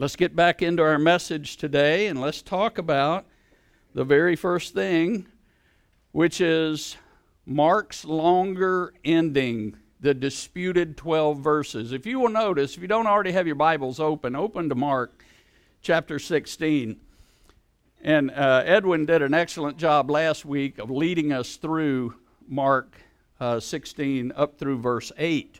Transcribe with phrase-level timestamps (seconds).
[0.00, 3.26] Let's get back into our message today and let's talk about
[3.92, 5.26] the very first thing,
[6.12, 6.96] which is
[7.44, 11.92] Mark's longer ending, the disputed 12 verses.
[11.92, 15.22] If you will notice, if you don't already have your Bibles open, open to Mark
[15.82, 16.98] chapter 16.
[18.00, 22.14] And uh, Edwin did an excellent job last week of leading us through
[22.48, 22.96] Mark
[23.38, 25.59] uh, 16 up through verse 8.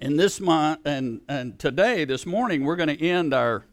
[0.00, 3.64] And this month and, and today, this morning, we're going to end our,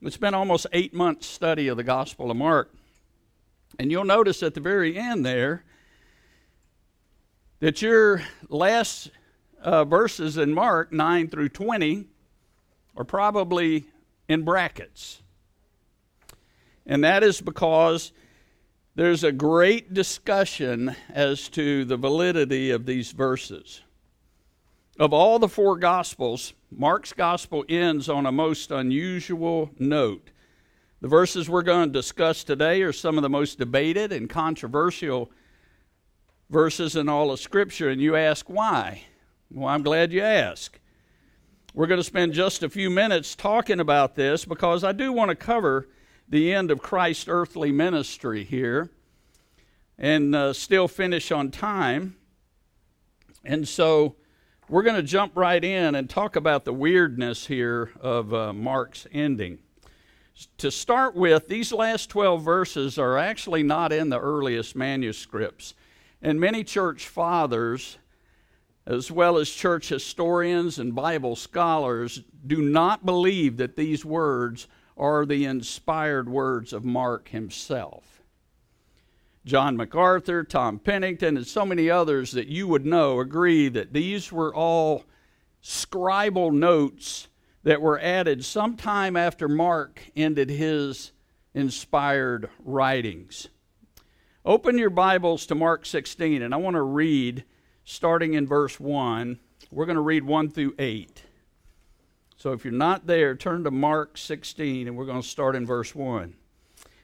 [0.00, 2.72] it's been almost eight months study of the Gospel of Mark.
[3.78, 5.64] And you'll notice at the very end there
[7.60, 9.10] that your last
[9.62, 12.06] uh, verses in Mark, 9 through 20,
[12.96, 13.84] are probably
[14.28, 15.22] in brackets.
[16.86, 18.12] And that is because
[18.94, 23.82] there's a great discussion as to the validity of these verses.
[25.00, 30.28] Of all the four Gospels, Mark's Gospel ends on a most unusual note.
[31.00, 35.30] The verses we're going to discuss today are some of the most debated and controversial
[36.50, 39.04] verses in all of Scripture, and you ask why.
[39.50, 40.78] Well, I'm glad you ask.
[41.72, 45.30] We're going to spend just a few minutes talking about this because I do want
[45.30, 45.88] to cover
[46.28, 48.90] the end of Christ's earthly ministry here
[49.96, 52.16] and uh, still finish on time.
[53.46, 54.16] And so
[54.70, 59.04] we're going to jump right in and talk about the weirdness here of uh, Mark's
[59.12, 59.58] ending.
[60.58, 65.74] To start with, these last 12 verses are actually not in the earliest manuscripts.
[66.22, 67.98] And many church fathers,
[68.86, 75.26] as well as church historians and Bible scholars, do not believe that these words are
[75.26, 78.19] the inspired words of Mark himself.
[79.44, 84.30] John MacArthur, Tom Pennington, and so many others that you would know agree that these
[84.30, 85.04] were all
[85.62, 87.28] scribal notes
[87.62, 91.12] that were added sometime after Mark ended his
[91.54, 93.48] inspired writings.
[94.44, 97.44] Open your Bibles to Mark 16, and I want to read
[97.84, 99.38] starting in verse 1.
[99.70, 101.24] We're going to read 1 through 8.
[102.36, 105.66] So if you're not there, turn to Mark 16, and we're going to start in
[105.66, 106.34] verse 1.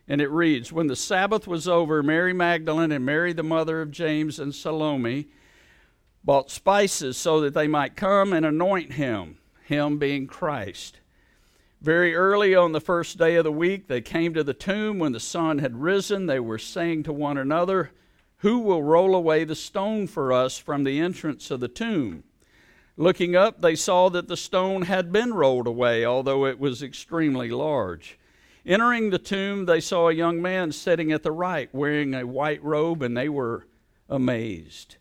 [0.09, 3.91] And it reads When the Sabbath was over, Mary Magdalene and Mary, the mother of
[3.91, 5.29] James and Salome,
[6.25, 11.01] bought spices so that they might come and anoint him, him being Christ.
[11.81, 14.99] Very early on the first day of the week, they came to the tomb.
[14.99, 17.93] When the sun had risen, they were saying to one another,
[18.39, 22.25] Who will roll away the stone for us from the entrance of the tomb?
[22.97, 27.51] Looking up, they saw that the stone had been rolled away, although it was extremely
[27.51, 28.19] large.
[28.67, 32.63] Entering the tomb, they saw a young man sitting at the right, wearing a white
[32.65, 33.69] robe, and they were
[34.09, 34.97] amazed.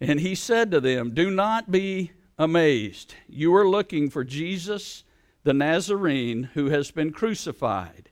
[0.00, 3.14] And he said to them, Do not be amazed.
[3.28, 5.04] You are looking for Jesus,
[5.44, 8.10] the Nazarene, who has been crucified.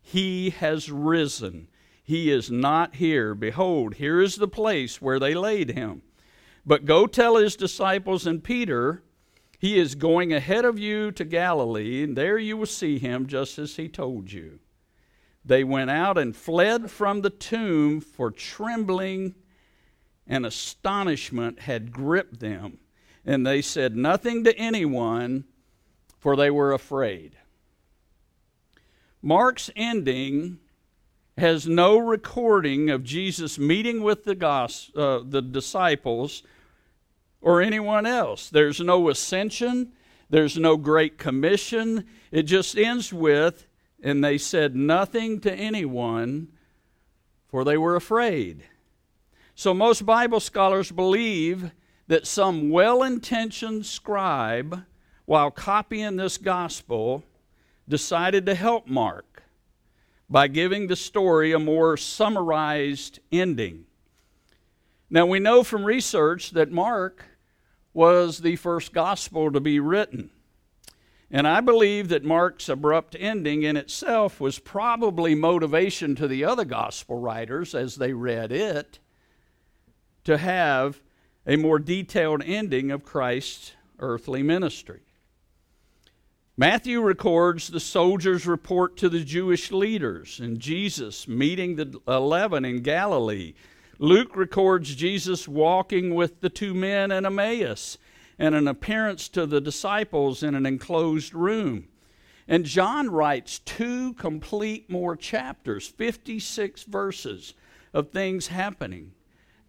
[0.00, 1.66] He has risen.
[2.04, 3.34] He is not here.
[3.34, 6.02] Behold, here is the place where they laid him.
[6.64, 9.02] But go tell his disciples and Peter
[9.58, 13.58] he is going ahead of you to Galilee, and there you will see him just
[13.58, 14.58] as he told you.
[15.44, 19.34] They went out and fled from the tomb, for trembling
[20.26, 22.78] and astonishment had gripped them.
[23.24, 25.44] And they said nothing to anyone,
[26.18, 27.36] for they were afraid.
[29.22, 30.58] Mark's ending
[31.38, 36.42] has no recording of Jesus meeting with the, gos- uh, the disciples
[37.46, 38.50] or anyone else.
[38.50, 39.92] There's no ascension,
[40.28, 42.04] there's no great commission.
[42.32, 43.68] It just ends with,
[44.02, 46.48] and they said nothing to anyone,
[47.46, 48.64] for they were afraid.
[49.54, 51.70] So most Bible scholars believe
[52.08, 54.82] that some well intentioned scribe,
[55.24, 57.22] while copying this gospel,
[57.88, 59.44] decided to help Mark
[60.28, 63.84] by giving the story a more summarized ending.
[65.08, 67.24] Now, we know from research that Mark
[67.96, 70.28] was the first gospel to be written.
[71.30, 76.66] And I believe that Mark's abrupt ending in itself was probably motivation to the other
[76.66, 78.98] gospel writers as they read it
[80.24, 81.00] to have
[81.46, 85.00] a more detailed ending of Christ's earthly ministry.
[86.54, 92.82] Matthew records the soldiers' report to the Jewish leaders and Jesus meeting the eleven in
[92.82, 93.54] Galilee
[93.98, 97.98] Luke records Jesus walking with the two men in Emmaus
[98.38, 101.88] and an appearance to the disciples in an enclosed room.
[102.48, 107.54] And John writes two complete more chapters, 56 verses
[107.92, 109.12] of things happening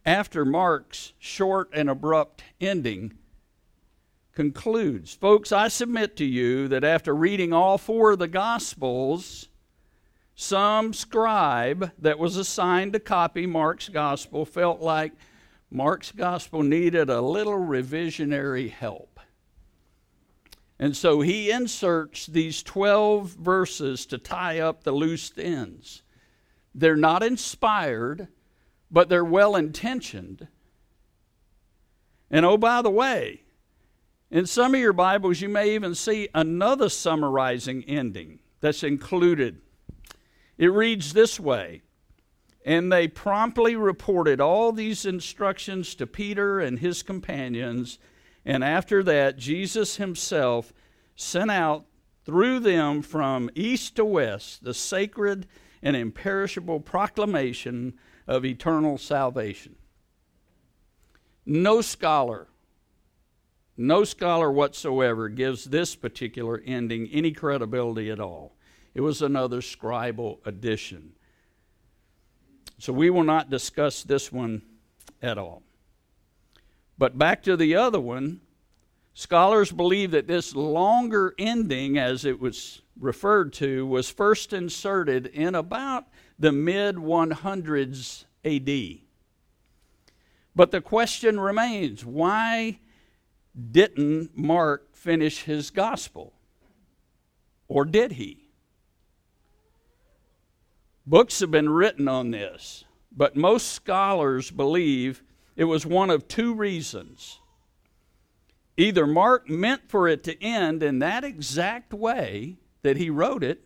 [0.06, 3.14] after Mark's short and abrupt ending
[4.34, 9.50] concludes Folks, I submit to you that after reading all four of the Gospels,
[10.40, 15.14] some scribe that was assigned to copy Mark's Gospel felt like
[15.72, 19.20] Mark's Gospel needed a little revisionary help.
[20.78, 26.04] And so he inserts these 12 verses to tie up the loose ends.
[26.76, 28.28] They're not inspired,
[28.92, 30.48] but they're well intentioned.
[32.30, 33.42] And oh, by the way,
[34.30, 39.62] in some of your Bibles, you may even see another summarizing ending that's included.
[40.58, 41.82] It reads this way
[42.66, 48.00] And they promptly reported all these instructions to Peter and his companions.
[48.46, 50.74] And after that, Jesus himself
[51.16, 51.86] sent out
[52.24, 55.48] through them from east to west the sacred
[55.82, 57.94] and imperishable proclamation
[58.26, 59.76] of eternal salvation.
[61.46, 62.48] No scholar
[63.80, 68.57] no scholar whatsoever gives this particular ending any credibility at all.
[68.98, 71.12] It was another scribal addition.
[72.80, 74.64] So we will not discuss this one
[75.22, 75.62] at all.
[76.98, 78.42] But back to the other one,
[79.14, 85.54] scholars believe that this longer ending, as it was referred to, was first inserted in
[85.54, 86.06] about
[86.40, 89.02] the mid 100s AD.
[90.56, 92.80] But the question remains why
[93.72, 96.34] didn't Mark finish his gospel?
[97.68, 98.47] Or did he?
[101.10, 102.84] Books have been written on this,
[103.16, 105.24] but most scholars believe
[105.56, 107.40] it was one of two reasons.
[108.76, 113.64] Either Mark meant for it to end in that exact way that he wrote it,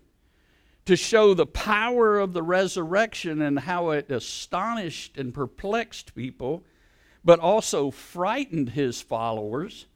[0.85, 6.63] to show the power of the resurrection and how it astonished and perplexed people
[7.23, 9.87] but also frightened his followers.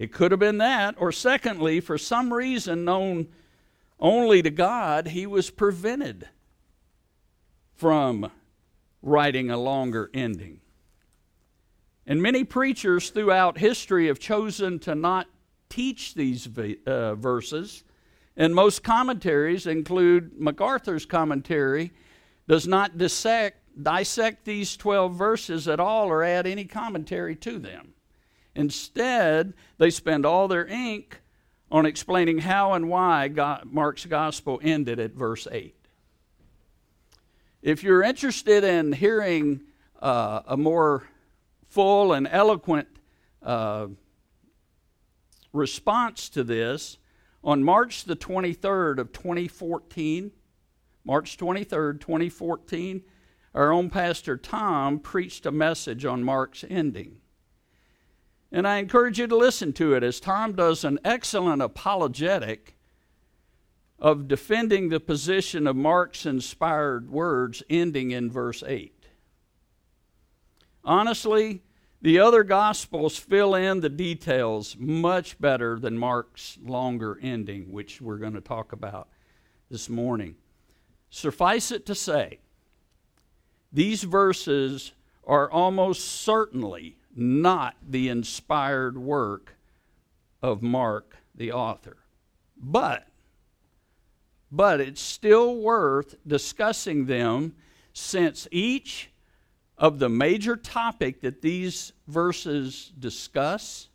[0.00, 0.96] It could have been that.
[0.98, 3.28] Or, secondly, for some reason known
[4.00, 6.28] only to God, he was prevented
[7.78, 8.30] from
[9.02, 10.60] writing a longer ending.
[12.06, 15.28] And many preachers throughout history have chosen to not
[15.68, 16.48] teach these
[16.86, 17.84] uh, verses.
[18.36, 21.92] And most commentaries include MacArthur's commentary,
[22.46, 27.94] does not dissect dissect these 12 verses at all or add any commentary to them.
[28.56, 31.20] Instead, they spend all their ink
[31.70, 35.77] on explaining how and why God, Mark's gospel ended at verse 8.
[37.62, 39.62] If you're interested in hearing
[40.00, 41.08] uh, a more
[41.68, 42.86] full and eloquent
[43.42, 43.88] uh,
[45.52, 46.98] response to this,
[47.42, 50.30] on March the 23rd of 2014,
[51.04, 53.02] March 23rd, 2014,
[53.54, 57.16] our own pastor Tom preached a message on Mark's ending.
[58.52, 62.77] And I encourage you to listen to it as Tom does an excellent apologetic
[63.98, 69.06] of defending the position of Mark's inspired words ending in verse 8.
[70.84, 71.62] Honestly,
[72.00, 78.18] the other Gospels fill in the details much better than Mark's longer ending, which we're
[78.18, 79.08] going to talk about
[79.68, 80.36] this morning.
[81.10, 82.38] Suffice it to say,
[83.72, 84.92] these verses
[85.26, 89.56] are almost certainly not the inspired work
[90.40, 91.96] of Mark, the author.
[92.56, 93.08] But,
[94.50, 97.54] but it's still worth discussing them
[97.92, 99.10] since each
[99.76, 103.88] of the major topic that these verses discuss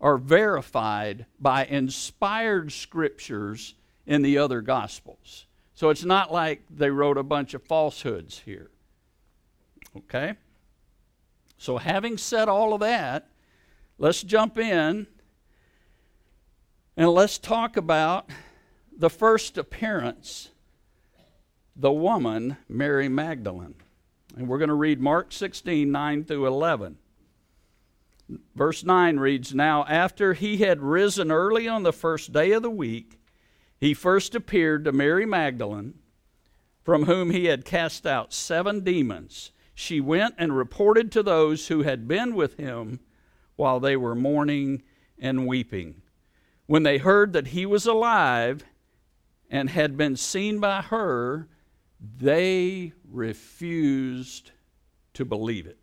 [0.00, 3.74] are verified by inspired scriptures
[4.06, 5.46] in the other gospels.
[5.74, 8.70] So it's not like they wrote a bunch of falsehoods here.
[9.96, 10.34] Okay?
[11.56, 13.28] So, having said all of that,
[13.98, 15.06] let's jump in
[16.96, 18.28] and let's talk about
[18.96, 20.50] the first appearance,
[21.76, 23.74] the woman, Mary Magdalene.
[24.36, 26.98] And we're going to read Mark 16, 9 through 11.
[28.54, 32.70] Verse 9 reads Now, after he had risen early on the first day of the
[32.70, 33.20] week,
[33.78, 35.94] he first appeared to Mary Magdalene,
[36.82, 41.82] from whom he had cast out seven demons she went and reported to those who
[41.82, 43.00] had been with him
[43.56, 44.82] while they were mourning
[45.18, 46.02] and weeping.
[46.66, 48.64] When they heard that he was alive
[49.50, 51.48] and had been seen by her,
[52.18, 54.50] they refused
[55.14, 55.78] to believe it.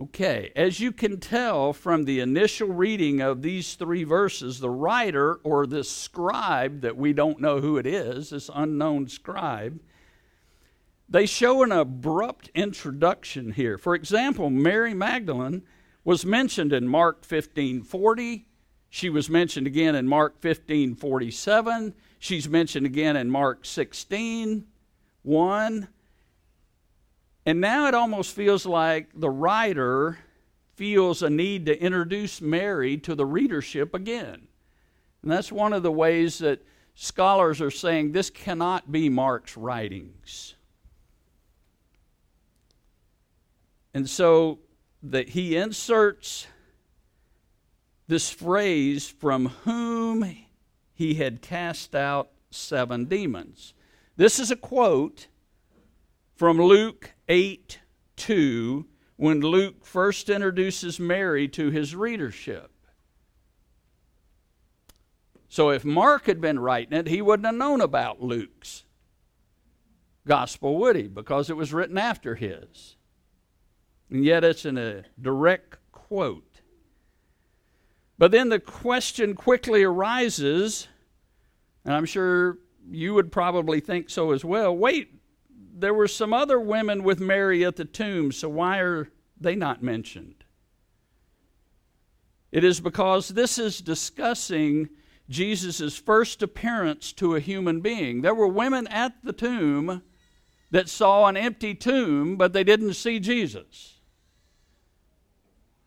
[0.00, 5.34] Okay, as you can tell from the initial reading of these three verses, the writer
[5.44, 9.78] or this scribe that we don't know who it is, this unknown scribe,
[11.06, 13.76] they show an abrupt introduction here.
[13.76, 15.64] For example, Mary Magdalene
[16.02, 18.46] was mentioned in Mark 15:40.
[18.90, 21.94] She was mentioned again in Mark 15:47.
[22.18, 24.66] She's mentioned again in Mark 16,
[25.22, 25.88] 1.
[27.46, 30.18] And now it almost feels like the writer
[30.74, 34.48] feels a need to introduce Mary to the readership again.
[35.22, 40.54] And that's one of the ways that scholars are saying this cannot be Mark's writings.
[43.94, 44.58] And so
[45.02, 46.46] that he inserts
[48.10, 50.36] this phrase from whom
[50.92, 53.72] he had cast out seven demons.
[54.16, 55.28] This is a quote
[56.34, 57.78] from Luke 8
[58.16, 62.72] 2 when Luke first introduces Mary to his readership.
[65.48, 68.84] So if Mark had been writing it, he wouldn't have known about Luke's
[70.26, 71.06] gospel, would he?
[71.06, 72.96] Because it was written after his.
[74.10, 76.49] And yet it's in a direct quote.
[78.20, 80.88] But then the question quickly arises,
[81.86, 82.58] and I'm sure
[82.90, 84.76] you would probably think so as well.
[84.76, 85.08] Wait,
[85.48, 89.08] there were some other women with Mary at the tomb, so why are
[89.40, 90.44] they not mentioned?
[92.52, 94.90] It is because this is discussing
[95.30, 98.20] Jesus' first appearance to a human being.
[98.20, 100.02] There were women at the tomb
[100.70, 103.94] that saw an empty tomb, but they didn't see Jesus.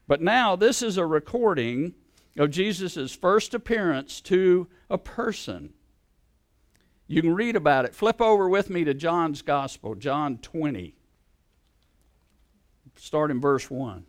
[0.08, 1.94] But now this is a recording
[2.38, 5.74] of Jesus' first appearance to a person.
[7.08, 7.94] You can read about it.
[7.94, 10.96] Flip over with me to John's Gospel, John 20.
[12.96, 14.06] Start in verse 1.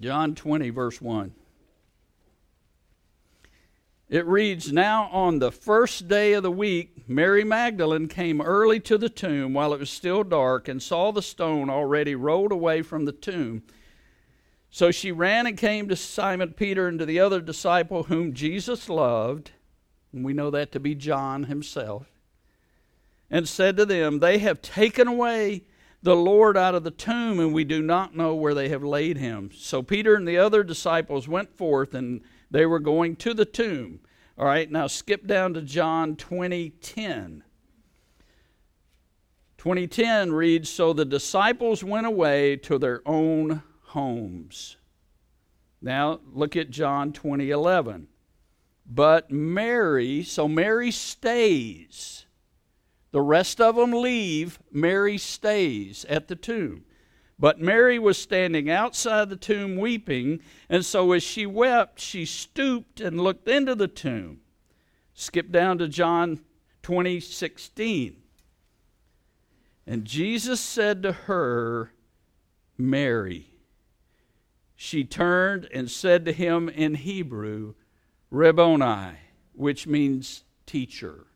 [0.00, 1.34] John 20, verse 1.
[4.08, 8.96] It reads Now on the first day of the week, Mary Magdalene came early to
[8.96, 13.04] the tomb while it was still dark and saw the stone already rolled away from
[13.04, 13.62] the tomb.
[14.70, 18.88] So she ran and came to Simon Peter and to the other disciple whom Jesus
[18.88, 19.50] loved,
[20.12, 22.06] and we know that to be John himself,
[23.28, 25.64] and said to them, They have taken away
[26.02, 29.18] the Lord out of the tomb, and we do not know where they have laid
[29.18, 29.50] him.
[29.52, 34.00] So Peter and the other disciples went forth, and they were going to the tomb.
[34.38, 37.42] All right, now skip down to John 2010.
[39.58, 44.76] 2010 reads So the disciples went away to their own homes.
[45.82, 48.08] Now look at John 20:11.
[48.86, 52.26] But Mary, so Mary stays.
[53.12, 56.84] The rest of them leave, Mary stays at the tomb.
[57.38, 63.00] But Mary was standing outside the tomb weeping, and so as she wept, she stooped
[63.00, 64.40] and looked into the tomb.
[65.14, 66.40] Skip down to John
[66.82, 68.22] 20:16.
[69.86, 71.92] And Jesus said to her,
[72.76, 73.49] Mary
[74.82, 77.74] she turned and said to him in Hebrew,
[78.30, 79.18] Rabboni,
[79.52, 81.26] which means teacher.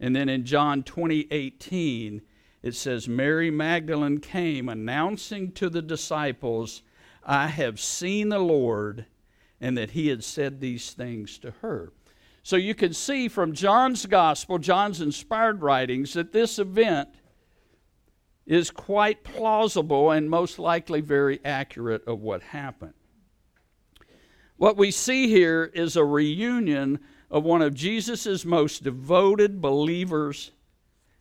[0.00, 2.22] And then in John 20, 18,
[2.60, 6.82] it says, Mary Magdalene came announcing to the disciples,
[7.22, 9.06] I have seen the Lord,
[9.60, 11.92] and that he had said these things to her.
[12.42, 17.10] So you can see from John's gospel, John's inspired writings, that this event
[18.46, 22.94] is quite plausible and most likely very accurate of what happened.
[24.56, 30.52] What we see here is a reunion of one of Jesus' most devoted believers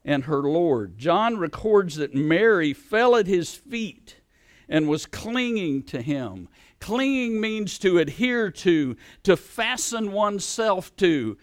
[0.05, 0.97] and her Lord.
[0.97, 4.17] John records that Mary fell at his feet
[4.67, 6.49] and was clinging to him.
[6.79, 11.37] Clinging means to adhere to, to fasten oneself to,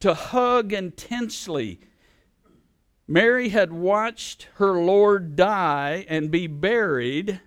[0.00, 1.80] to hug intensely,
[3.08, 7.40] Mary had watched her Lord die and be buried,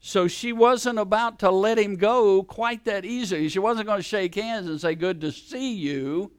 [0.00, 3.48] so she wasn't about to let him go quite that easily.
[3.48, 6.32] She wasn't going to shake hands and say, Good to see you,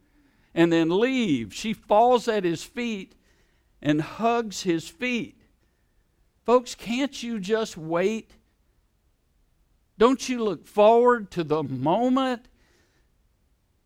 [0.53, 1.53] and then leave.
[1.53, 3.15] She falls at his feet
[3.81, 5.37] and hugs his feet.
[6.45, 8.31] Folks, can't you just wait?
[9.97, 12.49] Don't you look forward to the moment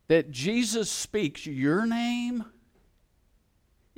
[0.08, 2.44] that Jesus speaks your name?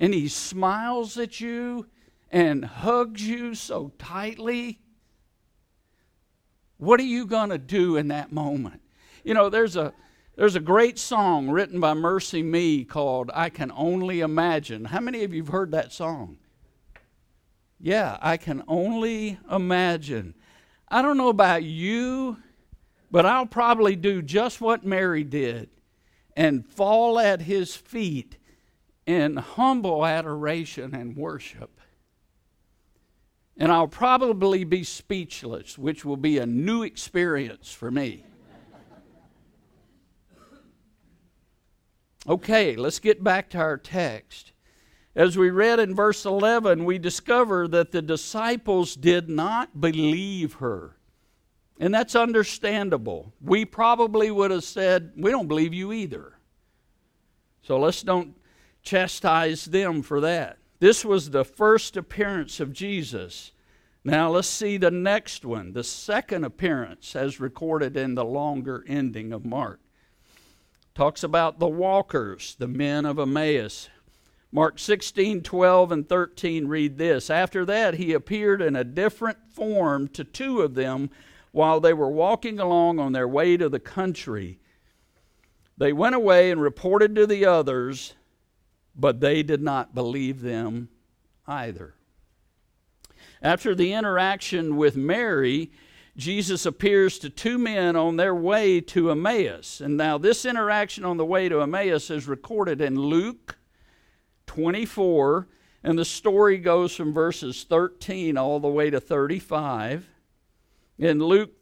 [0.00, 1.86] And he smiles at you
[2.30, 4.80] and hugs you so tightly,
[6.78, 8.80] what are you going to do in that moment?
[9.22, 9.92] You know, there's a
[10.36, 14.86] there's a great song written by MercyMe called I Can Only Imagine.
[14.86, 16.38] How many of you have heard that song?
[17.78, 20.34] Yeah, I can only imagine.
[20.88, 22.38] I don't know about you,
[23.10, 25.68] but I'll probably do just what Mary did
[26.34, 28.38] and fall at his feet
[29.10, 31.80] in humble adoration and worship
[33.56, 38.24] And I'll probably be speechless, which will be a new experience for me.
[42.26, 44.52] Okay, let's get back to our text.
[45.14, 50.96] As we read in verse 11, we discover that the disciples did not believe her.
[51.78, 53.34] And that's understandable.
[53.40, 56.38] We probably would have said, We don't believe you either.
[57.62, 58.34] So let's don't
[58.82, 60.58] chastise them for that.
[60.78, 63.52] This was the first appearance of Jesus.
[64.02, 69.32] Now let's see the next one, the second appearance, as recorded in the longer ending
[69.32, 69.80] of Mark.
[70.94, 73.88] Talks about the walkers, the men of Emmaus.
[74.52, 77.30] Mark 16, 12, and 13 read this.
[77.30, 81.10] After that, he appeared in a different form to two of them
[81.52, 84.58] while they were walking along on their way to the country.
[85.76, 88.14] They went away and reported to the others,
[88.94, 90.88] but they did not believe them
[91.46, 91.94] either.
[93.42, 95.70] After the interaction with Mary,
[96.16, 99.80] Jesus appears to two men on their way to Emmaus.
[99.80, 103.56] And now, this interaction on the way to Emmaus is recorded in Luke
[104.46, 105.48] 24,
[105.82, 110.06] and the story goes from verses 13 all the way to 35.
[110.98, 111.52] In Luke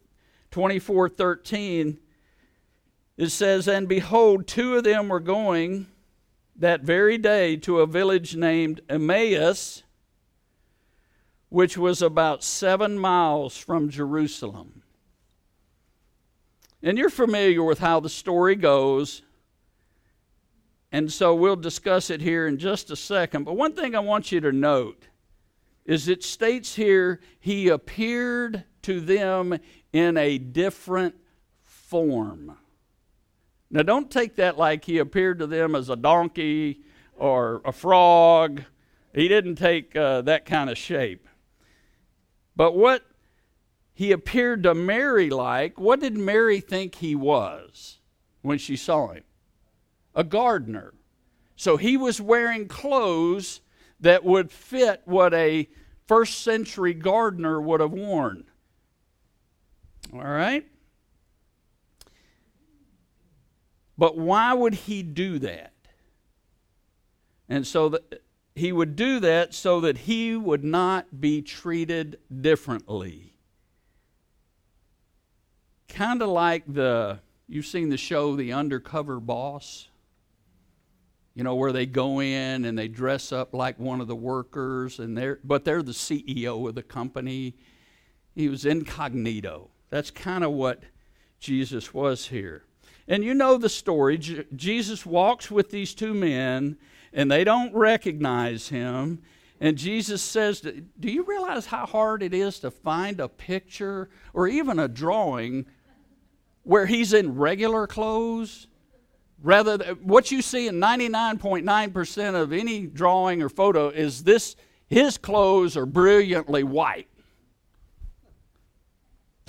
[0.51, 1.99] 24 13,
[3.15, 5.87] it says, And behold, two of them were going
[6.59, 9.83] that very day to a village named Emmaus,
[11.47, 14.83] which was about seven miles from Jerusalem.
[16.83, 19.21] And you're familiar with how the story goes.
[20.91, 23.45] And so we'll discuss it here in just a second.
[23.45, 25.07] But one thing I want you to note
[25.85, 29.57] is it states here, He appeared to them
[29.91, 31.15] in a different
[31.63, 32.57] form.
[33.71, 36.81] Now, don't take that like he appeared to them as a donkey
[37.15, 38.63] or a frog.
[39.13, 41.27] He didn't take uh, that kind of shape.
[42.55, 43.03] But what
[43.93, 47.99] he appeared to Mary like, what did Mary think he was
[48.41, 49.23] when she saw him?
[50.15, 50.93] A gardener.
[51.55, 53.61] So he was wearing clothes
[53.99, 55.69] that would fit what a
[56.07, 58.45] first century gardener would have worn.
[60.13, 60.65] All right?
[63.99, 65.73] But why would he do that?
[67.49, 68.23] And so that
[68.55, 73.33] he would do that so that he would not be treated differently.
[75.89, 79.89] Kind of like the, you've seen the show The Undercover Boss?
[81.35, 84.99] You know, where they go in and they dress up like one of the workers,
[84.99, 87.55] and they're, but they're the CEO of the company.
[88.33, 89.71] He was incognito.
[89.89, 90.83] That's kind of what
[91.41, 92.63] Jesus was here.
[93.09, 94.19] And you know the story.
[94.55, 96.77] Jesus walks with these two men,
[97.11, 99.23] and they don't recognize him.
[99.59, 104.47] And Jesus says, Do you realize how hard it is to find a picture or
[104.47, 105.65] even a drawing
[106.63, 108.67] where he's in regular clothes?
[109.41, 114.55] Rather, than, what you see in 99.9% of any drawing or photo is this
[114.87, 117.07] his clothes are brilliantly white.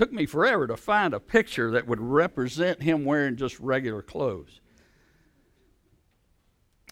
[0.00, 4.62] Took me forever to find a picture that would represent him wearing just regular clothes.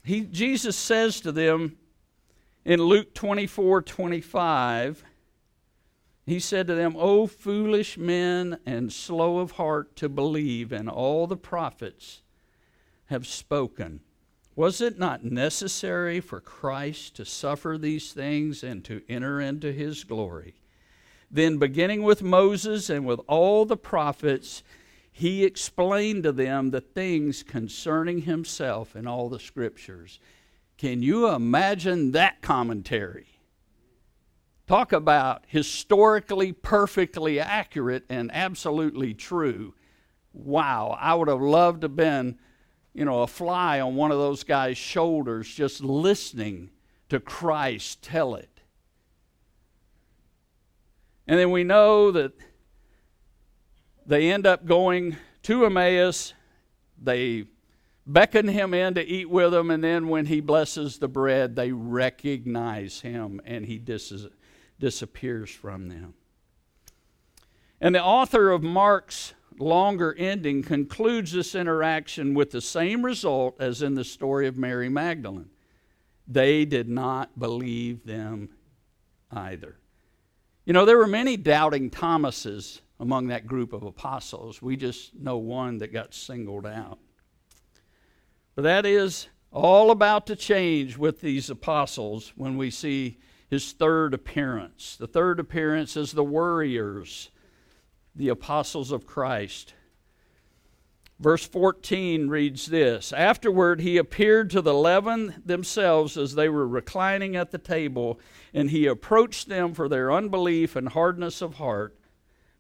[0.04, 1.78] He, Jesus says to them
[2.66, 5.04] in Luke 24 25,
[6.26, 11.26] he said to them, O foolish men and slow of heart to believe, and all
[11.26, 12.20] the prophets
[13.06, 14.00] have spoken.
[14.54, 20.04] Was it not necessary for Christ to suffer these things and to enter into his
[20.04, 20.56] glory?
[21.30, 24.62] Then, beginning with Moses and with all the prophets,
[25.10, 30.20] he explained to them the things concerning himself in all the scriptures.
[30.78, 33.26] Can you imagine that commentary?
[34.68, 39.74] Talk about historically perfectly accurate and absolutely true.
[40.32, 42.38] Wow, I would have loved to have been,
[42.94, 46.70] you know, a fly on one of those guys' shoulders just listening
[47.08, 48.57] to Christ tell it.
[51.28, 52.32] And then we know that
[54.06, 56.32] they end up going to Emmaus.
[57.00, 57.44] They
[58.06, 61.70] beckon him in to eat with them, and then when he blesses the bread, they
[61.70, 64.26] recognize him and he dis-
[64.80, 66.14] disappears from them.
[67.78, 73.82] And the author of Mark's longer ending concludes this interaction with the same result as
[73.82, 75.50] in the story of Mary Magdalene.
[76.26, 78.48] They did not believe them
[79.30, 79.76] either.
[80.68, 84.60] You know, there were many doubting Thomases among that group of apostles.
[84.60, 86.98] We just know one that got singled out.
[88.54, 94.12] But that is all about to change with these apostles when we see his third
[94.12, 94.96] appearance.
[94.96, 97.30] The third appearance is the worriers,
[98.14, 99.72] the apostles of Christ.
[101.20, 107.34] Verse 14 reads this Afterward, he appeared to the eleven themselves as they were reclining
[107.34, 108.20] at the table,
[108.54, 111.98] and he approached them for their unbelief and hardness of heart,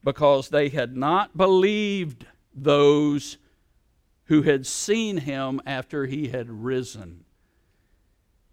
[0.02, 3.38] because they had not believed those
[4.24, 7.24] who had seen him after he had risen.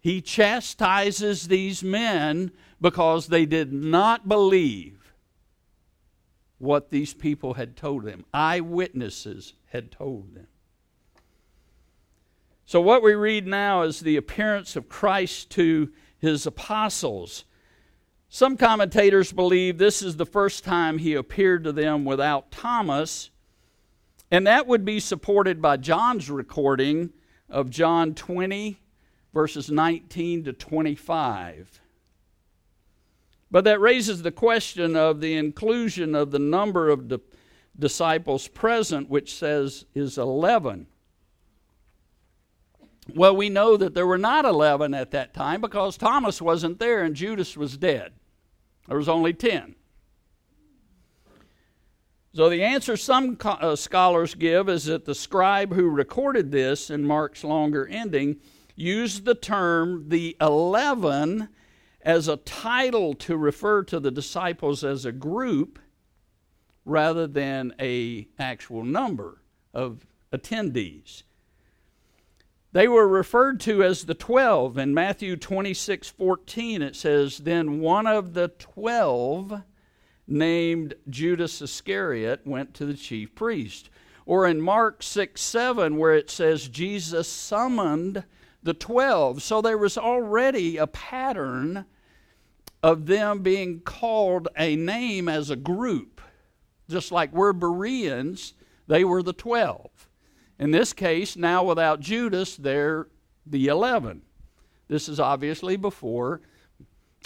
[0.00, 4.95] He chastises these men because they did not believe
[6.58, 8.24] what these people had told them.
[8.32, 10.46] Eyewitnesses had told them.
[12.64, 17.44] So, what we read now is the appearance of Christ to his apostles.
[18.28, 23.30] Some commentators believe this is the first time he appeared to them without Thomas,
[24.30, 27.12] and that would be supported by John's recording
[27.48, 28.80] of John 20
[29.36, 31.82] verses 19 to 25.
[33.50, 37.18] But that raises the question of the inclusion of the number of di-
[37.78, 40.86] disciples present, which says is 11.
[43.14, 47.04] Well, we know that there were not 11 at that time because Thomas wasn't there
[47.04, 48.12] and Judas was dead.
[48.88, 49.76] There was only 10.
[52.34, 57.02] So, the answer some uh, scholars give is that the scribe who recorded this in
[57.02, 58.36] Mark's longer ending
[58.74, 61.48] used the term the eleven
[62.06, 65.80] as a title to refer to the disciples as a group
[66.84, 69.42] rather than a actual number
[69.74, 71.24] of attendees.
[72.70, 74.78] They were referred to as the 12.
[74.78, 79.62] In Matthew 26 14, it says, Then one of the 12,
[80.28, 83.90] named Judas Iscariot, went to the chief priest.
[84.26, 88.22] Or in Mark 6 7, where it says, Jesus summoned
[88.62, 89.42] the 12.
[89.42, 91.84] So there was already a pattern
[92.82, 96.20] of them being called a name as a group.
[96.88, 98.54] Just like we're Bereans,
[98.86, 100.08] they were the 12.
[100.58, 103.08] In this case, now without Judas, they're
[103.44, 104.22] the 11.
[104.88, 106.40] This is obviously before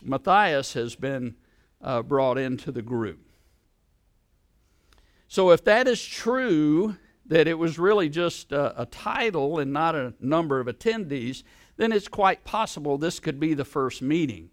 [0.02, 1.36] Matthias has been
[1.82, 3.20] uh, brought into the group.
[5.28, 9.94] So, if that is true, that it was really just a, a, title and not
[9.94, 11.44] a number of attendees,
[11.76, 14.50] then it's quite possible this could be the first meeting.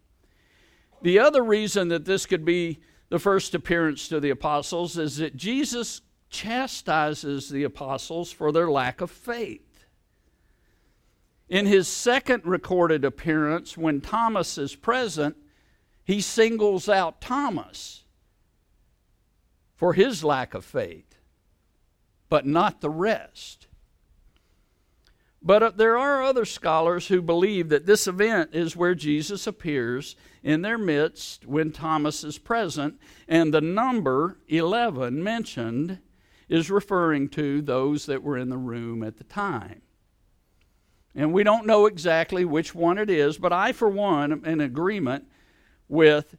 [1.01, 2.79] The other reason that this could be
[3.09, 9.01] the first appearance to the apostles is that Jesus chastises the apostles for their lack
[9.01, 9.85] of faith.
[11.47, 15.37] In his second recorded appearance, when Thomas is present,
[16.03, 18.03] he singles out Thomas
[19.75, 21.07] for his lack of faith
[22.29, 23.67] but not the rest.
[25.41, 30.15] But uh, there are other scholars who believe that this event is where Jesus appears
[30.47, 35.99] in their midst when Thomas is present, and the number 11 mentioned
[36.47, 39.81] is referring to those that were in the room at the time.
[41.13, 44.61] And we don't know exactly which one it is, but I, for one, am in
[44.61, 45.25] agreement
[45.89, 46.37] with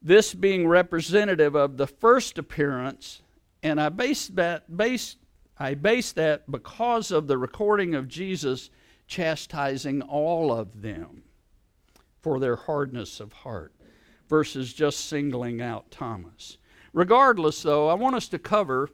[0.00, 3.20] this being representative of the first appearance
[3.62, 5.16] and I base that base
[5.58, 8.70] I base that because of the recording of Jesus
[9.06, 11.22] chastising all of them
[12.26, 13.72] for their hardness of heart
[14.28, 16.58] versus just singling out Thomas.
[16.92, 18.90] Regardless, though, I want us to cover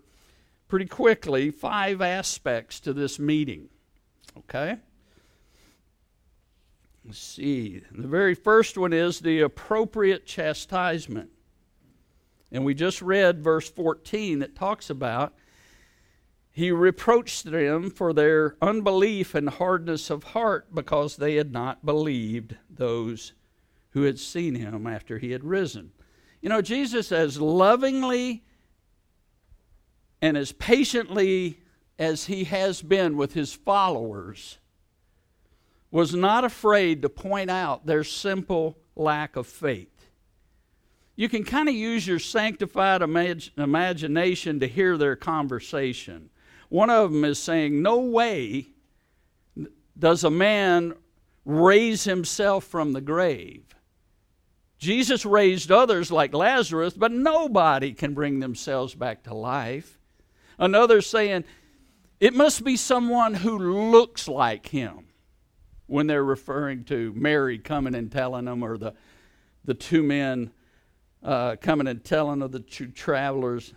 [0.69, 3.71] pretty quickly five aspects to this meeting.
[4.37, 4.77] Okay?
[7.07, 7.81] Let's see.
[7.91, 11.31] The very first one is the appropriate chastisement.
[12.51, 15.33] And we just read verse 14 that talks about
[16.53, 22.57] he reproached them for their unbelief and hardness of heart because they had not believed
[22.69, 23.33] those
[23.91, 25.93] who had seen him after he had risen.
[26.41, 28.45] You know, Jesus, as lovingly
[30.21, 31.61] and as patiently
[31.99, 34.59] as he has been with his followers,
[35.91, 39.93] was not afraid to point out their simple lack of faith
[41.15, 46.31] you can kind of use your sanctified imag- imagination to hear their conversation.
[46.73, 48.69] One of them is saying, No way
[49.99, 50.95] does a man
[51.45, 53.63] raise himself from the grave.
[54.79, 59.99] Jesus raised others like Lazarus, but nobody can bring themselves back to life.
[60.59, 61.45] Another saying,
[62.21, 63.59] It must be someone who
[63.91, 65.09] looks like him
[65.89, 68.95] when they're referring to Mary coming and telling them, or the,
[69.67, 70.51] the two men
[71.23, 73.75] uh, coming and telling of the two travelers.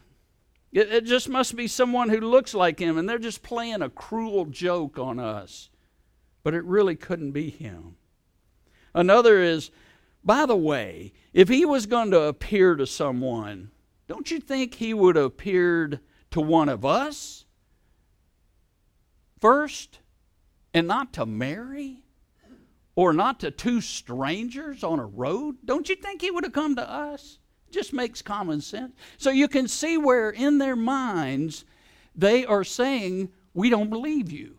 [0.76, 3.90] It, it just must be someone who looks like him, and they're just playing a
[3.90, 5.70] cruel joke on us.
[6.44, 7.96] But it really couldn't be him.
[8.94, 9.72] Another is
[10.22, 13.72] By the way, if he was going to appear to someone,
[14.08, 17.46] don't you think he would have appeared to one of us
[19.40, 20.00] first
[20.74, 22.04] and not to Mary?
[22.98, 25.58] Or not to two strangers on a road?
[25.66, 27.40] Don't you think he would have come to us?
[27.76, 28.94] Just makes common sense.
[29.18, 31.66] So you can see where in their minds
[32.16, 34.56] they are saying, We don't believe you.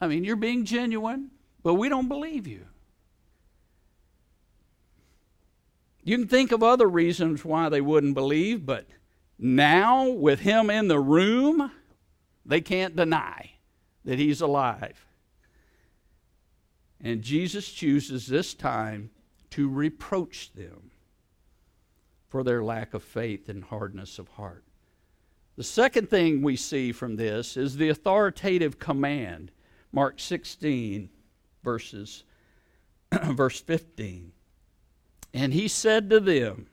[0.00, 1.32] I mean, you're being genuine,
[1.64, 2.64] but we don't believe you.
[6.04, 8.86] You can think of other reasons why they wouldn't believe, but
[9.36, 11.72] now, with him in the room,
[12.46, 13.50] they can't deny
[14.04, 15.04] that he's alive.
[17.02, 19.10] And Jesus chooses this time
[19.50, 20.92] to reproach them
[22.34, 24.64] for their lack of faith and hardness of heart.
[25.54, 29.52] The second thing we see from this is the authoritative command.
[29.92, 31.10] Mark 16,
[31.62, 32.24] verses,
[33.22, 34.32] verse 15.
[35.32, 36.66] And he said to them,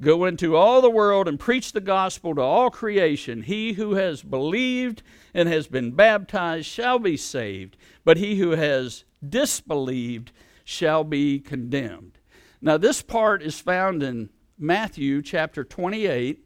[0.00, 3.42] Go into all the world and preach the gospel to all creation.
[3.42, 9.04] He who has believed and has been baptized shall be saved, but he who has
[9.24, 10.32] disbelieved
[10.64, 12.18] shall be condemned.
[12.60, 14.30] Now, this part is found in
[14.62, 16.44] Matthew chapter 28,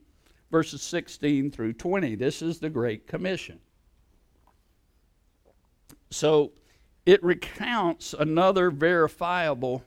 [0.51, 2.15] verses 16 through 20.
[2.15, 3.59] This is the Great Commission.
[6.11, 6.53] So,
[7.05, 9.83] it recounts another verifiable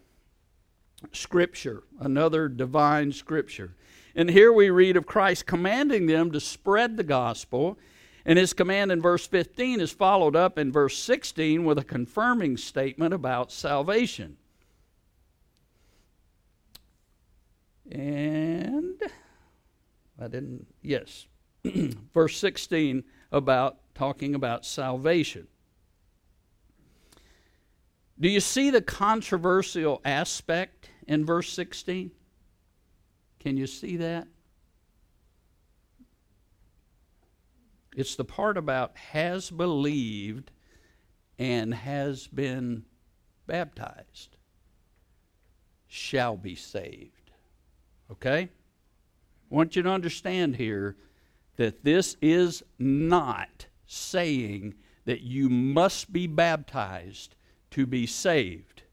[1.13, 3.75] scripture, another divine scripture.
[4.13, 7.79] And here we read of Christ commanding them to spread the gospel
[8.27, 12.57] and his command in verse 15 is followed up in verse 16 with a confirming
[12.57, 14.35] statement about salvation.
[17.91, 19.01] And
[20.19, 21.27] I didn't, yes,
[22.13, 25.47] verse 16 about talking about salvation.
[28.19, 32.11] Do you see the controversial aspect in verse 16?
[33.39, 34.27] Can you see that?
[37.95, 40.51] It's the part about has believed
[41.39, 42.85] and has been
[43.45, 44.37] baptized
[45.87, 47.16] shall be saved.
[48.11, 48.49] Okay?
[49.51, 50.95] I want you to understand here
[51.57, 57.35] that this is not saying that you must be baptized
[57.71, 58.83] to be saved.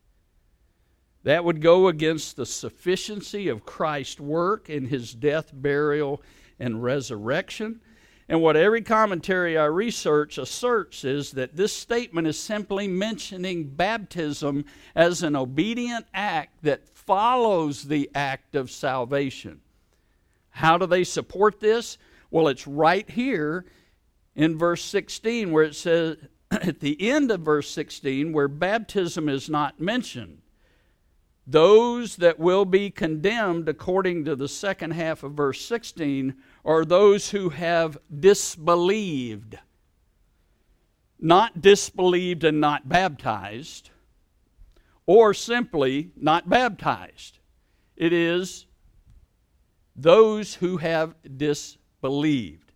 [1.25, 6.23] That would go against the sufficiency of Christ's work in his death, burial,
[6.59, 7.81] and resurrection.
[8.29, 14.65] And what every commentary I research asserts is that this statement is simply mentioning baptism
[14.95, 19.61] as an obedient act that follows the act of salvation.
[20.51, 21.99] How do they support this?
[22.31, 23.65] Well, it's right here
[24.35, 26.17] in verse 16 where it says,
[26.51, 30.43] at the end of verse 16, where baptism is not mentioned.
[31.47, 37.31] Those that will be condemned, according to the second half of verse 16, are those
[37.31, 39.59] who have disbelieved.
[41.21, 43.91] Not disbelieved and not baptized,
[45.07, 47.39] or simply not baptized.
[47.97, 48.67] It is
[49.95, 52.73] those who have disbelieved.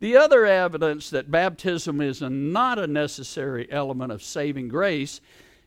[0.00, 5.20] The other evidence that baptism is not a necessary element of saving grace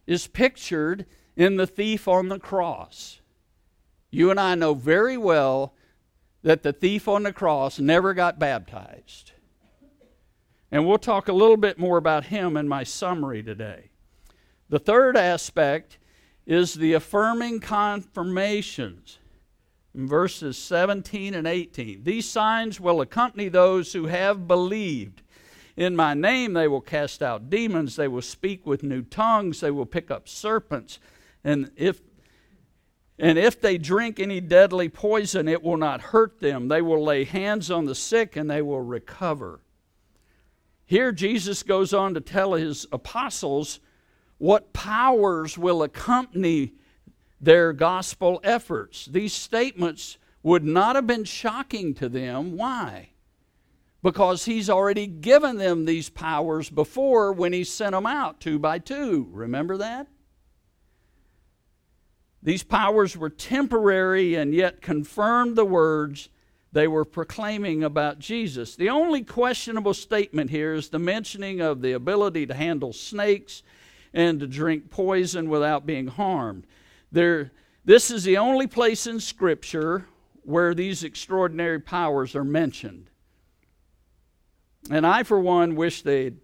[0.05, 1.05] is pictured
[1.35, 3.21] in the thief on the cross.
[4.11, 5.73] You and I know very well
[6.43, 9.31] that the thief on the cross never got baptized.
[10.71, 13.89] And we'll talk a little bit more about him in my summary today.
[14.75, 15.99] The third aspect
[16.45, 19.19] is the affirming confirmations
[19.93, 22.03] in verses 17 and 18.
[22.03, 25.21] These signs will accompany those who have believed.
[25.77, 29.71] In my name they will cast out demons, they will speak with new tongues, they
[29.71, 30.99] will pick up serpents,
[31.41, 32.01] and if
[33.17, 36.67] and if they drink any deadly poison, it will not hurt them.
[36.67, 39.61] They will lay hands on the sick and they will recover.
[40.85, 43.79] Here, Jesus goes on to tell his apostles
[44.37, 46.73] what powers will accompany
[47.39, 49.05] their gospel efforts.
[49.05, 52.57] These statements would not have been shocking to them.
[52.57, 53.09] Why?
[54.03, 58.79] Because he's already given them these powers before when he sent them out two by
[58.79, 59.27] two.
[59.31, 60.07] Remember that?
[62.43, 66.29] These powers were temporary and yet confirmed the words
[66.71, 68.75] they were proclaiming about Jesus.
[68.75, 73.63] The only questionable statement here is the mentioning of the ability to handle snakes
[74.15, 76.65] and to drink poison without being harmed.
[77.11, 77.51] There,
[77.83, 80.07] this is the only place in Scripture
[80.43, 83.09] where these extraordinary powers are mentioned.
[84.89, 86.37] And I, for one, wish they'd,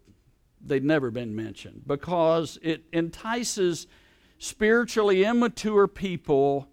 [0.63, 3.88] they'd never been mentioned because it entices
[4.38, 6.67] spiritually immature people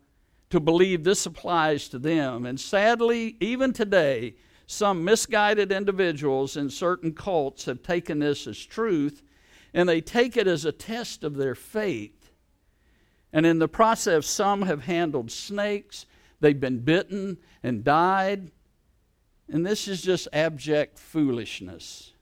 [0.50, 2.44] to believe this applies to them.
[2.44, 4.34] And sadly, even today,
[4.66, 9.22] some misguided individuals in certain cults have taken this as truth
[9.74, 12.30] and they take it as a test of their faith.
[13.32, 16.06] And in the process, some have handled snakes,
[16.40, 18.50] they've been bitten and died.
[19.50, 22.12] And this is just abject foolishness.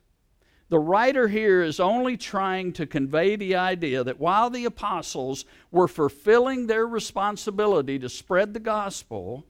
[0.68, 5.86] The writer here is only trying to convey the idea that while the apostles were
[5.86, 9.46] fulfilling their responsibility to spread the gospel,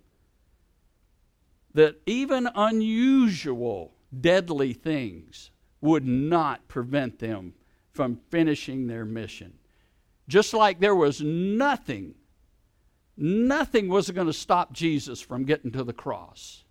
[1.72, 7.54] that even unusual, deadly things would not prevent them
[7.96, 9.54] from finishing their mission.
[10.28, 12.14] Just like there was nothing,
[13.16, 16.64] nothing was going to stop Jesus from getting to the cross.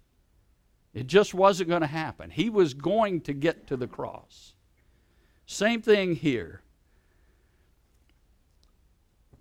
[0.93, 2.29] It just wasn't going to happen.
[2.29, 4.53] He was going to get to the cross.
[5.45, 6.61] Same thing here.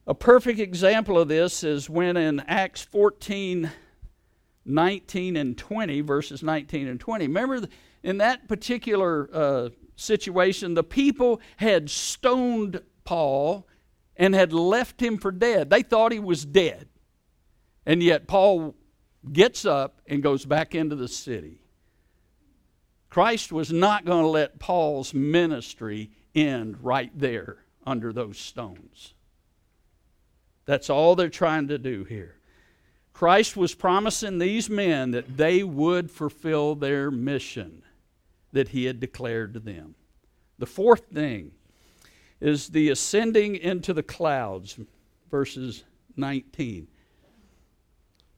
[0.06, 3.70] A perfect example of this is when in Acts 14
[4.66, 7.26] 19 and 20, verses 19 and 20.
[7.26, 7.60] Remember,
[8.02, 13.66] in that particular uh, situation, the people had stoned Paul
[14.16, 15.70] and had left him for dead.
[15.70, 16.88] They thought he was dead.
[17.86, 18.74] And yet, Paul
[19.32, 21.58] gets up and goes back into the city.
[23.10, 29.14] Christ was not going to let Paul's ministry end right there under those stones.
[30.64, 32.36] That's all they're trying to do here.
[33.12, 37.82] Christ was promising these men that they would fulfill their mission
[38.54, 39.94] that he had declared to them.
[40.58, 41.52] The fourth thing
[42.40, 44.78] is the ascending into the clouds,
[45.30, 45.84] verses
[46.16, 46.88] 19.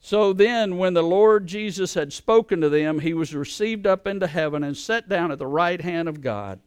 [0.00, 4.26] So then, when the Lord Jesus had spoken to them, he was received up into
[4.26, 6.60] heaven and set down at the right hand of God.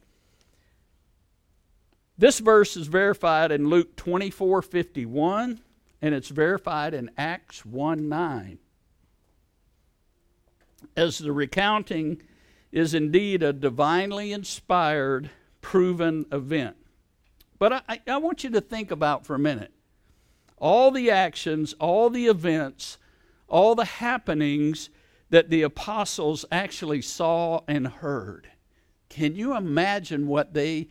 [2.18, 5.60] This verse is verified in Luke 24 51,
[6.02, 8.58] and it's verified in Acts 1 9.
[10.94, 12.20] As the recounting
[12.72, 15.30] is indeed a divinely inspired,
[15.60, 16.76] proven event.
[17.58, 19.72] But I, I want you to think about for a minute
[20.56, 22.98] all the actions, all the events
[23.50, 24.88] all the happenings
[25.28, 28.48] that the apostles actually saw and heard.
[29.10, 30.88] Can you imagine what they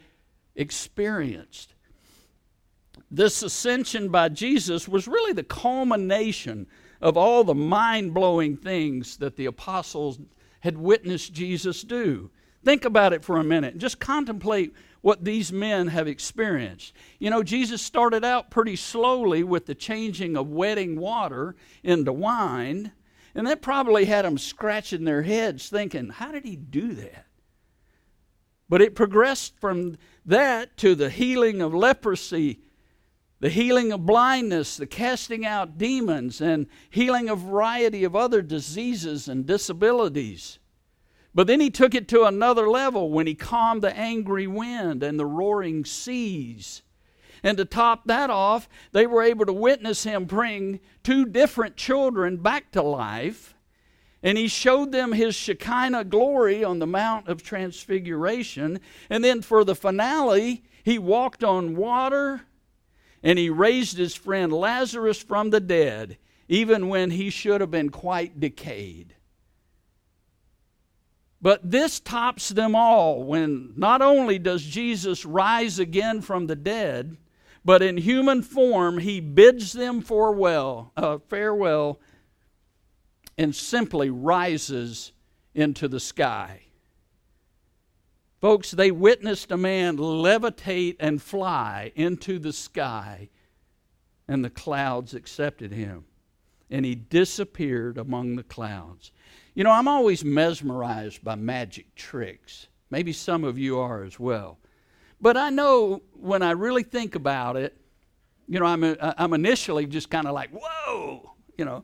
[0.56, 1.74] experienced?
[3.10, 6.68] This ascension by Jesus was really the culmination
[7.02, 10.20] of all the mind blowing things that the apostles
[10.60, 12.30] had witnessed Jesus do.
[12.64, 13.78] Think about it for a minute.
[13.78, 16.94] Just contemplate what these men have experienced.
[17.20, 22.92] You know, Jesus started out pretty slowly with the changing of wetting water into wine,
[23.34, 27.26] and that probably had them scratching their heads thinking, how did he do that?
[28.68, 32.60] But it progressed from that to the healing of leprosy,
[33.40, 39.28] the healing of blindness, the casting out demons, and healing a variety of other diseases
[39.28, 40.60] and disabilities.
[41.34, 45.20] But then he took it to another level when he calmed the angry wind and
[45.20, 46.82] the roaring seas.
[47.44, 52.38] And to top that off, they were able to witness him bring two different children
[52.38, 53.56] back to life.
[54.22, 58.82] And he showed them his Shekinah glory on the Mount of Transfiguration.
[59.10, 62.42] And then for the finale, he walked on water
[63.24, 67.90] and he raised his friend Lazarus from the dead, even when he should have been
[67.90, 69.16] quite decayed.
[71.42, 77.18] But this tops them all when not only does Jesus rise again from the dead,
[77.64, 82.00] but in human form he bids them farewell, uh, farewell
[83.38, 85.14] and simply rises
[85.56, 86.64] into the sky.
[88.40, 93.30] Folks, they witnessed a man levitate and fly into the sky,
[94.30, 96.06] and the clouds accepted him,
[96.70, 99.12] and he disappeared among the clouds.
[99.56, 102.68] You know, I'm always mesmerized by magic tricks.
[102.90, 104.58] Maybe some of you are as well.
[105.20, 107.76] But I know when I really think about it,
[108.48, 111.84] you know, I'm, I'm initially just kind of like, whoa, you know.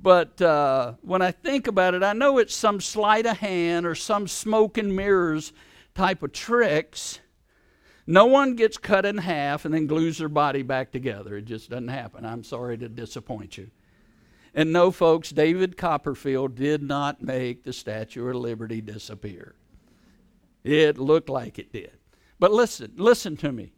[0.00, 3.94] But uh, when I think about it, I know it's some sleight of hand or
[3.94, 5.52] some smoke and mirrors
[5.94, 7.20] type of tricks.
[8.06, 11.36] No one gets cut in half and then glues their body back together.
[11.36, 12.24] It just doesn't happen.
[12.24, 13.70] I'm sorry to disappoint you.
[14.54, 19.54] And no, folks, David Copperfield did not make the Statue of Liberty disappear.
[20.62, 21.92] It looked like it did.
[22.38, 23.72] But listen, listen to me.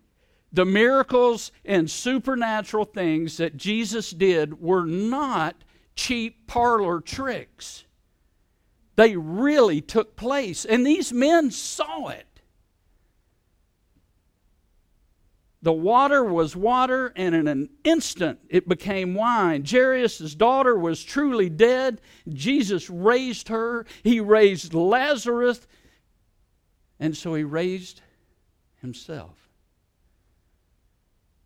[0.52, 5.56] The miracles and supernatural things that Jesus did were not
[5.96, 7.84] cheap parlor tricks.
[8.96, 12.26] They really took place, and these men saw it.
[15.62, 19.64] The water was water, and in an instant it became wine.
[19.68, 22.02] Jairus' daughter was truly dead.
[22.28, 23.86] Jesus raised her.
[24.02, 25.66] He raised Lazarus,
[27.00, 28.02] and so he raised
[28.82, 29.38] himself.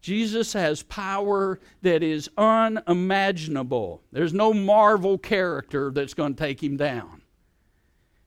[0.01, 4.03] Jesus has power that is unimaginable.
[4.11, 7.18] There's no Marvel character that's going to take him down.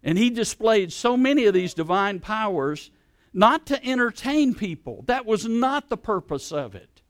[0.03, 2.91] And he displayed so many of these divine powers
[3.33, 5.03] not to entertain people.
[5.07, 7.01] That was not the purpose of it,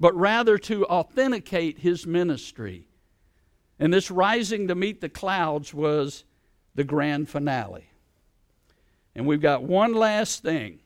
[0.00, 2.88] but rather to authenticate his ministry.
[3.78, 6.24] And this rising to meet the clouds was
[6.74, 7.88] the grand finale.
[9.14, 10.80] And we've got one last thing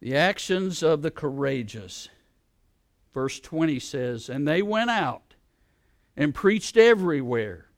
[0.00, 2.10] the actions of the courageous.
[3.14, 5.34] Verse 20 says, And they went out
[6.14, 7.68] and preached everywhere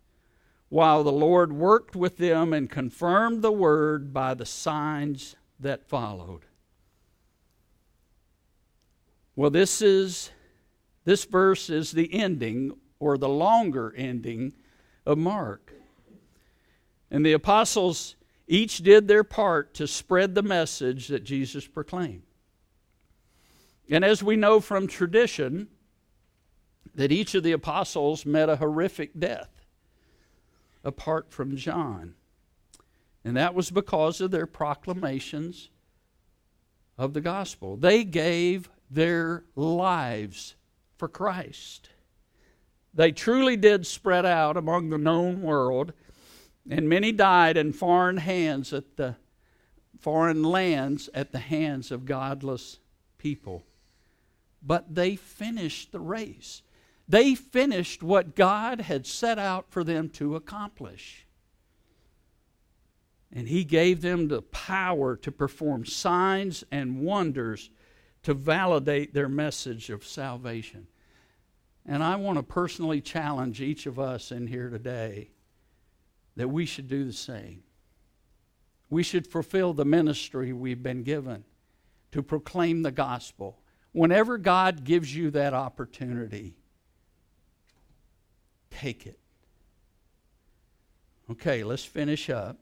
[0.69, 6.45] while the Lord worked with them and confirmed the word by the signs that followed.
[9.37, 10.31] Well, this is
[11.05, 14.55] this verse is the ending or the longer ending
[15.05, 15.73] of Mark.
[17.11, 18.17] And the apostles
[18.49, 22.23] each did their part to spread the message that Jesus proclaimed.
[23.89, 25.69] And as we know from tradition,
[26.95, 29.56] that each of the apostles met a horrific death
[30.87, 32.14] apart from John.
[33.24, 35.68] And that was because of their proclamations
[36.97, 37.76] of the gospel.
[37.76, 40.55] They gave their lives
[40.97, 41.91] for Christ.
[42.95, 45.93] They truly did spread out among the known world,
[46.70, 49.16] and many died in foreign hands at the
[49.99, 52.78] foreign lands at the hands of godless
[53.18, 53.64] people.
[54.62, 56.62] But they finished the race.
[57.09, 61.27] They finished what God had set out for them to accomplish.
[63.33, 67.71] And He gave them the power to perform signs and wonders
[68.25, 70.89] to validate their message of salvation.
[71.85, 75.31] And I want to personally challenge each of us in here today
[76.35, 77.63] that we should do the same.
[78.91, 81.45] We should fulfill the ministry we've been given
[82.13, 83.61] to proclaim the gospel.
[83.93, 86.57] Whenever God gives you that opportunity,
[88.71, 89.19] take it.
[91.31, 92.59] Okay, let's finish up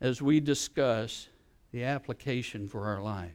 [0.00, 1.28] as we discuss
[1.70, 3.34] the application for our life.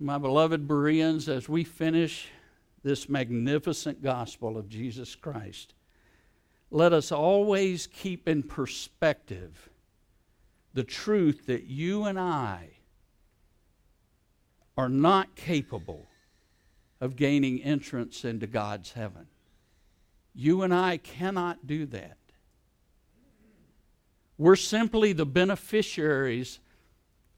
[0.00, 2.28] My beloved Bereans, as we finish
[2.82, 5.74] this magnificent gospel of Jesus Christ,
[6.70, 9.70] let us always keep in perspective
[10.74, 12.70] the truth that you and I
[14.76, 16.06] are not capable
[17.00, 19.26] of gaining entrance into God's heaven.
[20.34, 22.16] You and I cannot do that.
[24.36, 26.60] We're simply the beneficiaries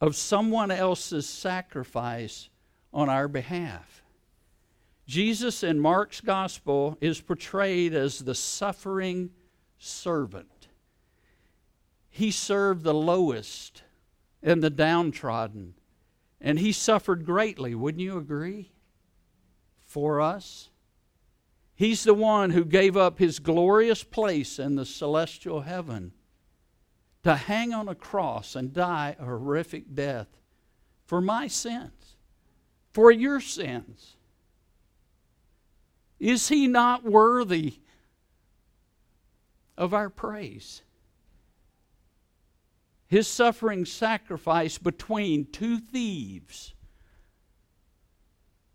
[0.00, 2.48] of someone else's sacrifice
[2.92, 4.02] on our behalf.
[5.06, 9.30] Jesus in Mark's gospel is portrayed as the suffering
[9.78, 10.68] servant.
[12.10, 13.82] He served the lowest
[14.42, 15.74] and the downtrodden,
[16.40, 17.74] and he suffered greatly.
[17.74, 18.70] Wouldn't you agree?
[19.90, 20.70] For us.
[21.74, 26.12] He's the one who gave up his glorious place in the celestial heaven
[27.24, 30.28] to hang on a cross and die a horrific death
[31.06, 32.14] for my sins,
[32.92, 34.16] for your sins.
[36.20, 37.80] Is he not worthy
[39.76, 40.82] of our praise?
[43.08, 46.74] His suffering sacrifice between two thieves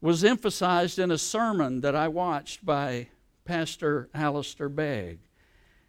[0.06, 3.08] was emphasized in a sermon that I watched by
[3.43, 5.18] Pastor Alistair Begg.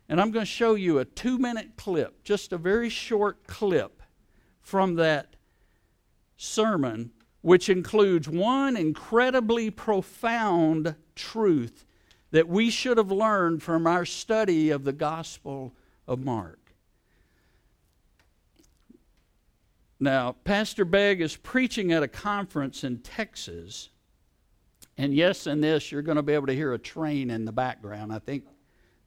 [0.09, 4.01] And I'm going to show you a two minute clip, just a very short clip
[4.63, 5.37] from that
[6.39, 7.11] sermon,
[7.43, 11.85] which includes one incredibly profound truth
[12.31, 15.75] that we should have learned from our study of the Gospel
[16.09, 16.73] of Mark.
[20.01, 23.91] Now, Pastor Begg is preaching at a conference in Texas
[24.99, 27.53] and yes, in this, you're going to be able to hear a train in the
[27.53, 28.13] background.
[28.13, 28.45] I think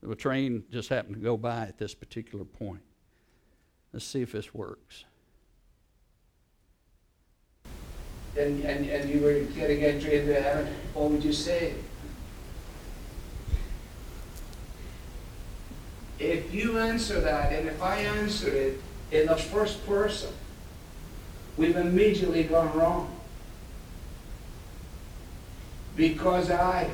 [0.03, 2.81] the train just happened to go by at this particular point.
[3.91, 5.05] Let's see if this works.
[8.37, 11.73] And, and, and you were getting entry into heaven, what would you say?
[16.19, 18.81] If you answer that, and if I answer it
[19.11, 20.29] in the first person,
[21.57, 23.18] we've immediately gone wrong
[25.99, 26.89] because I,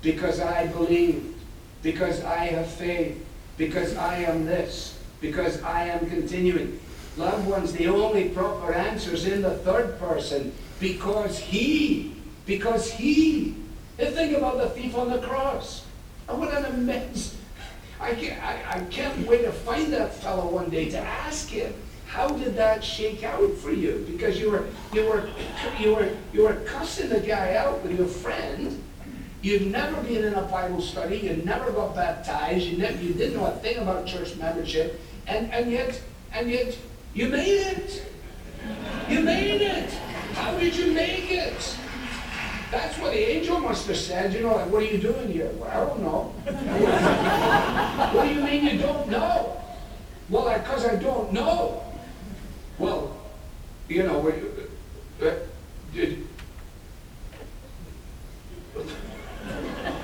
[0.00, 1.34] because I believe,
[1.82, 3.22] because I have faith,
[3.58, 6.80] because I am this, because I am continuing.
[7.18, 13.54] loved ones, the only proper answer is in the third person because he, because he.
[13.98, 15.84] And think about the thief on the cross.
[16.26, 17.36] And what an immense.
[18.00, 21.74] I can't, I, I can't wait to find that fellow one day to ask him.
[22.10, 24.04] How did that shake out for you?
[24.10, 25.28] Because you were you were
[25.78, 28.82] you were you were cussing the guy out with your friend.
[29.42, 31.18] You've never been in a Bible study.
[31.18, 32.64] You never got baptized.
[32.66, 36.02] You, never, you didn't know a thing about church membership, and and yet
[36.32, 36.76] and yet
[37.14, 38.02] you made it.
[39.08, 39.90] You made it.
[40.34, 41.76] How did you make it?
[42.72, 44.34] That's what the angel must have said.
[44.34, 45.50] You know, like, what are you doing here?
[45.54, 46.22] Well, I don't know.
[48.14, 49.62] what do you mean you don't know?
[50.28, 51.84] Well, because I don't know.
[52.80, 53.14] Well,
[53.88, 55.34] you know, uh, uh,
[55.92, 56.26] did,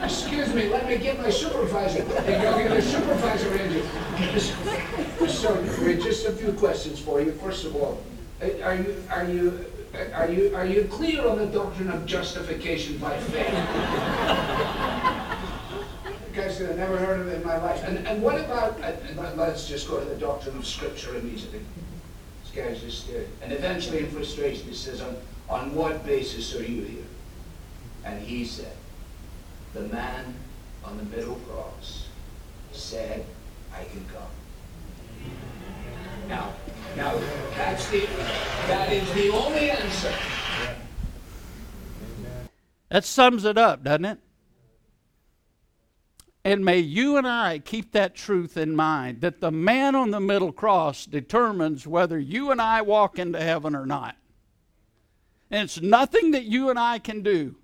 [0.02, 2.04] excuse me, let me get my supervisor.
[2.04, 3.82] Hey, go get the supervisor in you.
[5.26, 5.64] So,
[5.94, 7.32] just a few questions for you.
[7.32, 8.04] First of all,
[8.42, 9.64] uh, are you, are you,
[10.12, 13.54] are you, are you clear on the doctrine of justification by faith?
[16.34, 17.82] guys I've never heard of it in my life.
[17.84, 18.92] And, and what about, uh,
[19.36, 21.62] let's just go to the doctrine of Scripture immediately
[22.56, 23.26] guy's just there.
[23.42, 25.16] And eventually in frustration he says, on,
[25.48, 27.04] on what basis are you here?
[28.04, 28.72] And he said,
[29.74, 30.34] the man
[30.84, 32.06] on the middle cross
[32.72, 33.24] said,
[33.74, 34.22] I can come.
[36.28, 36.54] Now,
[36.96, 37.20] now
[37.56, 38.06] that's the,
[38.66, 40.12] that is the only answer.
[42.88, 44.18] That sums it up, doesn't it?
[46.46, 50.20] And may you and I keep that truth in mind that the man on the
[50.20, 54.14] middle cross determines whether you and I walk into heaven or not.
[55.50, 57.56] And it's nothing that you and I can do.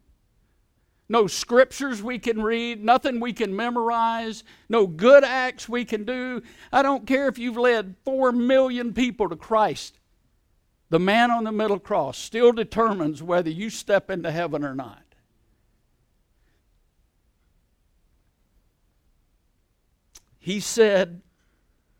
[1.08, 6.42] No scriptures we can read, nothing we can memorize, no good acts we can do.
[6.72, 10.00] I don't care if you've led four million people to Christ.
[10.90, 15.01] The man on the middle cross still determines whether you step into heaven or not.
[20.42, 21.22] He said,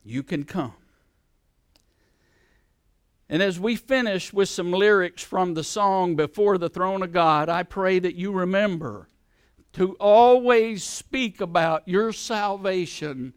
[0.02, 0.74] You can come.
[3.28, 7.48] And as we finish with some lyrics from the song Before the Throne of God,
[7.48, 9.08] I pray that you remember
[9.74, 13.32] to always speak about your salvation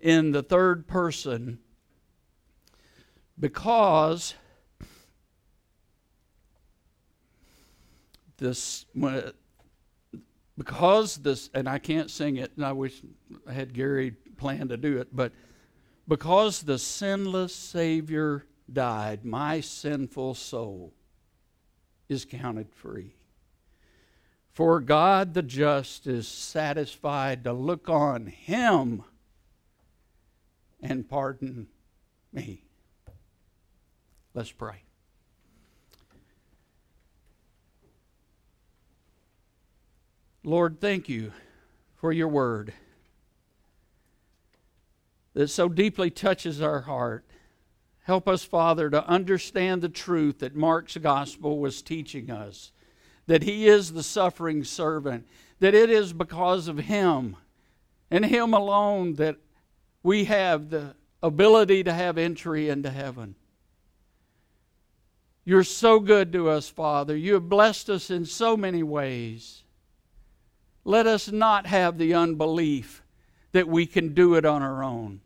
[0.00, 1.60] in the third person
[3.38, 4.34] because
[8.38, 8.84] this
[10.58, 13.00] because this and I can't sing it and I wish
[13.46, 15.32] I had Gary plan to do it, but
[16.08, 20.94] because the sinless Savior died, my sinful soul
[22.08, 23.14] is counted free.
[24.50, 29.04] For God the just is satisfied to look on him
[30.82, 31.68] and pardon
[32.32, 32.64] me.
[34.34, 34.82] Let's pray.
[40.42, 41.32] Lord, thank you
[41.96, 42.72] for your word
[45.34, 47.24] that so deeply touches our heart.
[48.04, 52.72] Help us, Father, to understand the truth that Mark's gospel was teaching us
[53.30, 55.24] that he is the suffering servant,
[55.60, 57.36] that it is because of him
[58.10, 59.36] and him alone that
[60.02, 63.36] we have the ability to have entry into heaven.
[65.44, 67.16] You're so good to us, Father.
[67.16, 69.62] You have blessed us in so many ways.
[70.84, 73.00] Let us not have the unbelief
[73.52, 75.20] that we can do it on our own.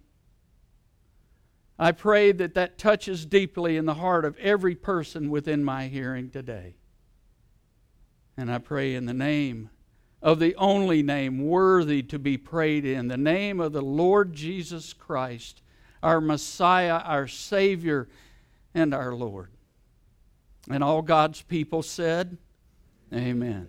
[1.79, 6.31] I pray that that touches deeply in the heart of every person within my hearing
[6.31, 6.77] today.
[8.37, 9.71] And I pray in the name
[10.23, 14.93] of the only name worthy to be prayed in, the name of the Lord Jesus
[14.93, 15.61] Christ,
[16.03, 18.09] our Messiah, our Savior,
[18.73, 19.51] and our Lord.
[20.71, 22.39] And all God's people said,
[23.13, 23.69] Amen.